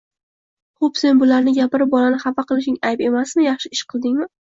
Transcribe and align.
Xo'p, 0.79 0.97
sen 1.01 1.19
bularni 1.25 1.53
gapirib 1.59 1.93
bolani 1.93 2.25
xafa 2.27 2.49
qilishing 2.51 2.83
ayb 2.93 3.07
emasmi? 3.13 3.49
Yaxshi 3.51 3.77
ish 3.79 3.89
qildingmi? 3.95 4.33